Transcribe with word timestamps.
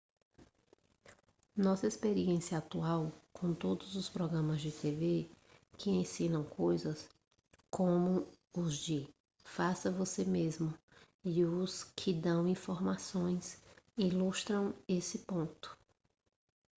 nossa 1.55 1.85
experiência 1.85 2.57
atual 2.57 3.11
com 3.31 3.53
todos 3.53 3.95
os 3.95 4.09
programas 4.09 4.59
de 4.59 4.71
tv 4.71 5.29
que 5.77 5.91
ensinam 5.91 6.43
coisas 6.43 7.07
como 7.69 8.27
os 8.51 8.77
de 8.77 9.07
faça-você-mesmo 9.43 10.73
e 11.23 11.45
os 11.45 11.83
que 11.95 12.11
dão 12.15 12.47
informações 12.47 13.61
ilustram 13.95 14.73
esse 14.89 15.19
ponto 15.19 15.77